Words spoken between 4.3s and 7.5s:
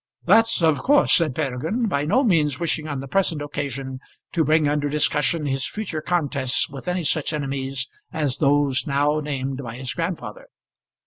to bring under discussion his future contests with any such